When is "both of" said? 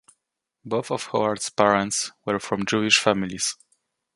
0.65-1.05